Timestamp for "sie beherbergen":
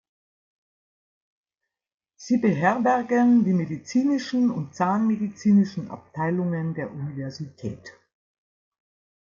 2.15-3.45